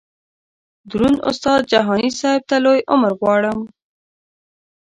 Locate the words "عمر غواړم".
2.91-3.59